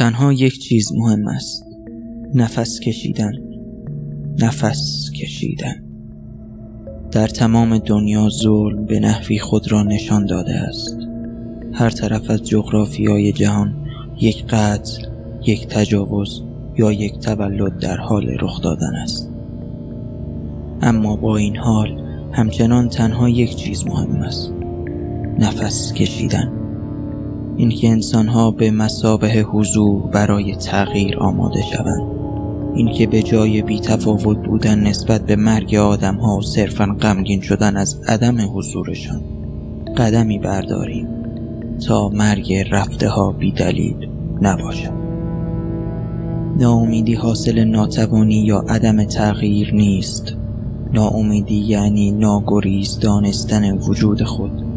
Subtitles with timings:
[0.00, 1.66] تنها یک چیز مهم است.
[2.34, 3.32] نفس کشیدن.
[4.38, 5.74] نفس کشیدن.
[7.10, 10.96] در تمام دنیا ظلم به نحوی خود را نشان داده است.
[11.72, 13.86] هر طرف از جغرافیای جهان
[14.20, 15.02] یک قتل
[15.46, 16.42] یک تجاوز
[16.78, 19.30] یا یک تولد در حال رخ دادن است.
[20.82, 21.88] اما با این حال
[22.32, 24.52] همچنان تنها یک چیز مهم است.
[25.38, 26.59] نفس کشیدن.
[27.56, 32.02] اینکه انسانها به مسابه حضور برای تغییر آماده شوند.
[32.74, 37.76] اینکه به جای بی تفاوت بودن نسبت به مرگ آدم ها و صرفا غمگین شدن
[37.76, 39.20] از عدم حضورشان.
[39.96, 41.08] قدمی برداریم
[41.86, 44.08] تا مرگ رفته ها بی دلیل
[44.42, 45.00] نباشد.
[46.58, 50.36] ناامیدی حاصل ناتوانی یا عدم تغییر نیست.
[50.92, 54.69] ناامیدی یعنی ناگریز دانستن وجود خود.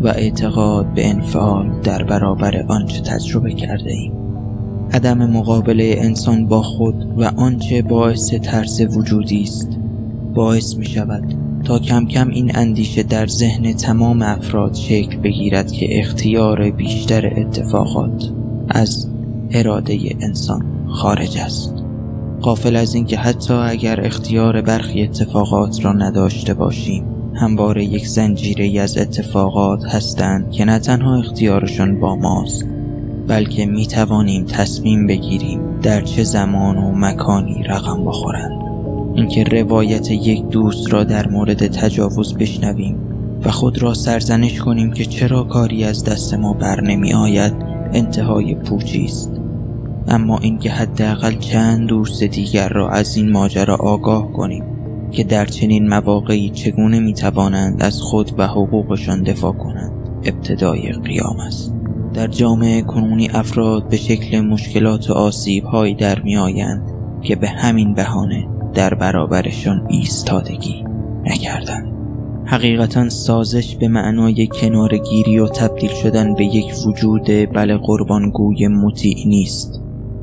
[0.00, 4.12] و اعتقاد به انفعال در برابر آنچه تجربه کرده ایم.
[4.92, 9.78] عدم مقابله انسان با خود و آنچه باعث ترس وجودی است.
[10.34, 15.98] باعث می شود تا کم کم این اندیشه در ذهن تمام افراد شکل بگیرد که
[16.00, 18.30] اختیار بیشتر اتفاقات
[18.68, 19.10] از
[19.50, 21.74] اراده انسان خارج است.
[22.40, 27.04] قافل از اینکه حتی اگر اختیار برخی اتفاقات را نداشته باشیم
[27.34, 32.64] همواره یک زنجیره از اتفاقات هستند که نه تنها اختیارشان با ماست
[33.28, 38.64] بلکه می توانیم تصمیم بگیریم در چه زمان و مکانی رقم بخورند.
[39.14, 42.96] اینکه روایت یک دوست را در مورد تجاوز بشنویم
[43.44, 47.54] و خود را سرزنش کنیم که چرا کاری از دست ما بر نمی آید
[47.92, 49.32] انتهای پوچی است.
[50.08, 54.64] اما اینکه حداقل چند دوست دیگر را از این ماجرا آگاه کنیم.
[55.14, 59.92] که در چنین مواقعی چگونه می توانند از خود و حقوقشان دفاع کنند.
[60.24, 61.74] ابتدای قیام است.
[62.14, 66.82] در جامعه کنونی افراد به شکل مشکلات و آسیب هایی در می آیند
[67.22, 70.84] که به همین بهانه در برابرشان ایستادگی
[71.24, 71.94] نکردند.
[72.46, 79.80] حقیقتا سازش به معنای کنارگیری و تبدیل شدن به یک وجود بله قربانگوی مطیع نیست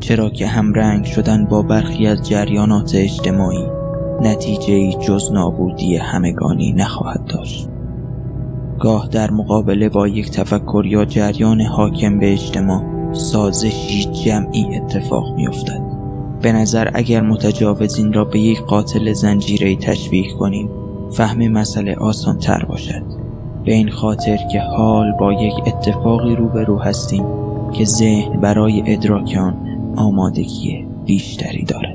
[0.00, 3.81] چرا که همرنگ شدن با برخی از جریانات اجتماعی
[4.20, 7.68] نتیجه جز نابودی همگانی نخواهد داشت.
[8.80, 15.48] گاه در مقابله با یک تفکر یا جریان حاکم به اجتماع سازشی جمعی اتفاق می
[15.48, 15.82] افتد.
[16.42, 20.70] به نظر اگر متجاوزین را به یک قاتل زنجیره تشبیه کنیم
[21.10, 23.02] فهم مسئله آسان تر باشد.
[23.64, 27.24] به این خاطر که حال با یک اتفاقی روبرو هستیم
[27.72, 29.56] که ذهن برای ادراک آن
[29.96, 31.91] آمادگی بیشتری دارد.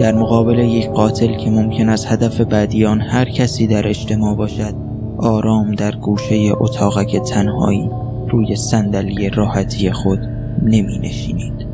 [0.00, 4.74] در مقابل یک قاتل که ممکن است هدف بعدی آن هر کسی در اجتماع باشد
[5.18, 7.90] آرام در گوشه اتاقک تنهایی
[8.30, 10.18] روی صندلی راحتی خود
[10.62, 11.66] نمی نشینید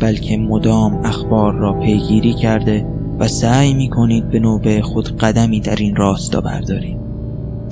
[0.00, 2.86] بلکه مدام اخبار را پیگیری کرده
[3.18, 6.96] و سعی می کنید به نوبه خود قدمی در این راستا بردارید.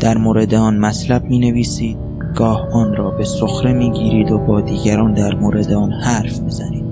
[0.00, 1.96] در مورد آن مطلب می نویسید
[2.34, 6.50] گاه آن را به سخره می گیرید و با دیگران در مورد آن حرف می
[6.50, 6.84] زنید.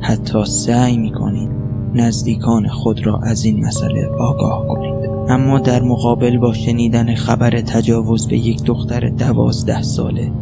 [0.00, 1.53] حتی سعی می کنید
[1.94, 4.94] نزدیکان خود را از این مسئله آگاه کنید.
[5.28, 10.32] اما در مقابل با شنیدن خبر تجاوز به یک دختر دوازده ساله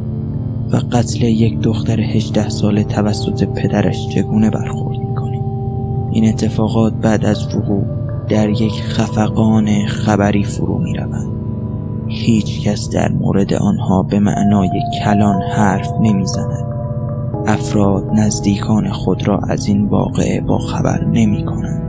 [0.72, 5.42] و قتل یک دختر هجده ساله توسط پدرش چگونه برخورد می‌کنید؟
[6.12, 7.84] این اتفاقات بعد از وقوع
[8.28, 11.32] در یک خفقان خبری فرو می روند.
[12.08, 16.71] هیچ کس در مورد آنها به معنای کلان حرف نمی‌زند.
[17.46, 21.82] افراد نزدیکان خود را از این واقعه با خبر نمی کنند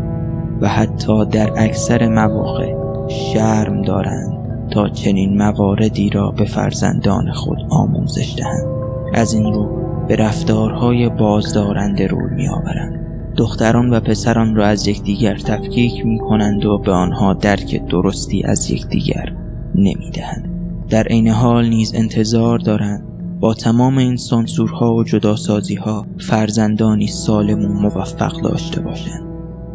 [0.61, 2.75] و حتی در اکثر مواقع
[3.07, 4.33] شرم دارند
[4.71, 8.67] تا چنین مواردی را به فرزندان خود آموزش دهند
[9.13, 9.69] از این رو
[10.07, 12.99] به رفتارهای بازدارنده روی می آورند
[13.37, 18.71] دختران و پسران را از یکدیگر تفکیک می کنند و به آنها درک درستی از
[18.71, 19.33] یکدیگر
[19.75, 20.49] نمی دهند.
[20.89, 23.12] در عین حال نیز انتظار دارند
[23.43, 29.23] با تمام این سانسورها و جداسازی ها فرزندانی سالم و موفق داشته باشند.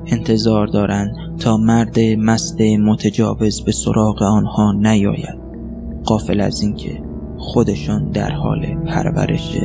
[0.07, 5.39] انتظار دارند تا مرد مست متجاوز به سراغ آنها نیاید.
[6.05, 7.03] قافل از اینکه
[7.39, 9.59] خودشان در حال پرورش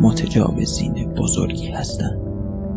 [0.00, 2.18] متجاوزین بزرگی هستند.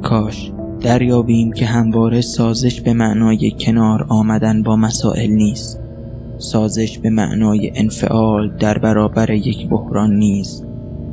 [0.01, 5.82] کاش دریابیم که همواره سازش به معنای کنار آمدن با مسائل نیست.
[6.43, 10.65] سازش به معنای انفعال در برابر یک بحران نیست.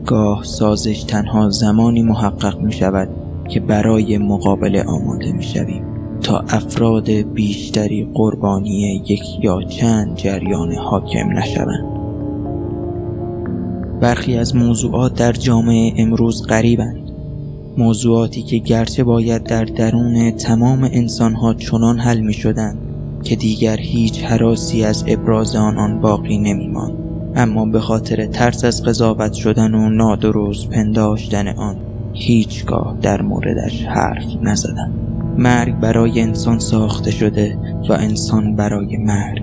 [0.06, 3.08] گاه سازش تنها زمانی محقق می شود
[3.48, 5.84] که برای مقابله آماده می شویم
[6.20, 11.84] تا افراد بیشتری قربانی یک یا چند جریان حاکم نشوند.
[14.00, 17.10] برخی از موضوعات در جامعه امروز غریبند.
[17.78, 22.89] موضوعاتی که گرچه باید در درون تمام انسانها چنان حل می شدند
[23.22, 26.94] که دیگر هیچ حراسی از ابراز آنان باقی نمیماند.
[27.37, 31.76] اما به خاطر ترس از قضاوت شدن و نادرست پنداشتن آن
[32.12, 34.93] هیچگاه در موردش حرف نزدن
[35.38, 37.58] مرگ برای انسان ساخته شده
[37.88, 39.43] و انسان برای مرگ.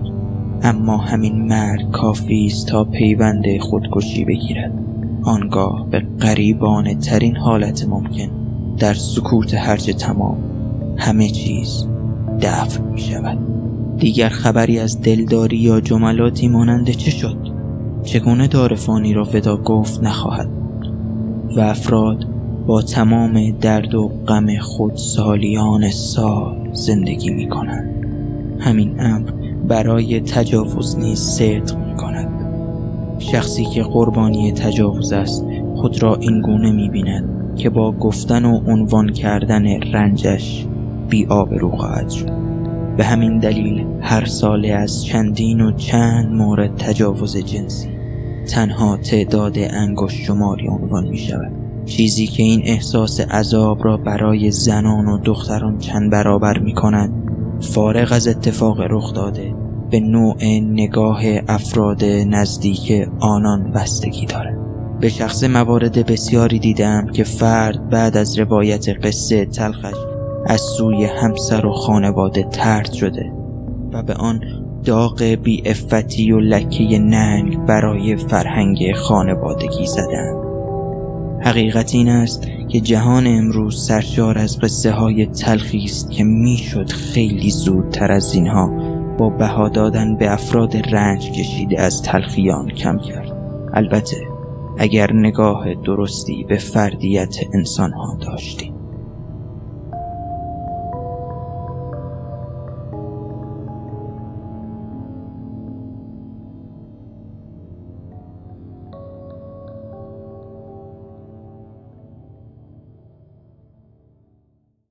[0.61, 4.71] اما همین مرگ کافی است تا پیوند خودکشی بگیرد.
[5.23, 8.29] آنگاه به قریبانه ترین حالت ممکن
[8.77, 10.37] در سکوت هرچه تمام
[10.97, 11.87] همه چیز
[12.41, 13.56] دفع می شود
[13.97, 17.37] دیگر خبری از دلداری یا جملاتی مانند چه شد؟
[18.03, 20.49] چگونه دار فانی را ودا گفت نخواهد
[21.57, 22.25] و افراد
[22.67, 28.05] با تمام درد و غم خود سالیان سال زندگی می کنند
[28.59, 29.31] همین امر
[29.67, 32.29] برای تجاوز نیز صدق می کند
[33.19, 35.45] شخصی که قربانی تجاوز است
[35.75, 40.65] خود را این گونه می بیند که با گفتن و عنوان کردن رنجش
[41.09, 42.46] بی آبرو خواهد شد.
[42.97, 47.89] به همین دلیل هر ساله از چندین و چند مورد تجاوز جنسی
[48.47, 51.51] تنها تعداد انگشت شماری عنوان می شود.
[51.85, 57.11] چیزی که این احساس عذاب را برای زنان و دختران چند برابر می کند
[57.61, 59.55] فارغ از اتفاق رخ داده
[59.91, 64.57] به نوع نگاه افراد نزدیک آنان بستگی دارد.
[64.99, 70.06] به شخص موارد بسیاری دیدم که فرد بعد از روایت قصه تلخش
[70.49, 73.33] از سوی همسر و خانواده ترد شده
[73.93, 74.41] و به آن
[74.85, 80.33] داغ بی افتی و لکه ننگ برای فرهنگ خانوادگی زدن
[81.41, 87.51] حقیقت این است که جهان امروز سرشار از قصه های تلخی است که می‌شد خیلی
[87.51, 88.71] زودتر از اینها
[89.17, 93.37] با بها دادن به افراد رنج کشیده از تلخیان کم کرد.
[93.73, 94.17] البته
[94.77, 98.76] اگر نگاه درستی به فردیت انسان ها داشتیم.